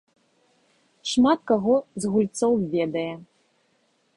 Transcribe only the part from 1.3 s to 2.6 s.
каго з гульцоў